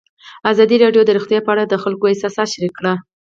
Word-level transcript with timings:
ازادي 0.51 0.75
راډیو 0.83 1.01
د 1.05 1.09
روغتیا 1.17 1.39
په 1.43 1.51
اړه 1.53 1.63
د 1.67 1.73
خلکو 1.83 2.05
احساسات 2.11 2.47
شریک 2.53 2.73
کړي. 2.79 2.93